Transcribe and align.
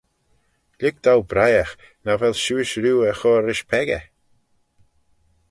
Lhig 0.79 0.95
dou 1.05 1.19
briaght 1.29 1.79
nagh 2.03 2.19
vel 2.21 2.35
shiuish 2.43 2.75
rieau 2.83 3.05
er 3.09 3.15
chur 3.21 3.41
rish 3.47 3.65
peccah? 3.69 4.05